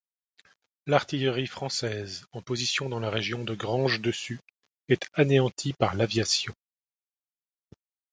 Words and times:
L'artillerie 0.87 1.45
française 1.45 2.25
en 2.31 2.41
position 2.41 2.89
dans 2.89 2.99
la 2.99 3.11
région 3.11 3.43
de 3.43 3.53
Grange-Dessus 3.53 4.39
est 4.89 5.07
anéantie 5.13 5.73
par 5.73 5.93
l'aviation. 5.93 6.55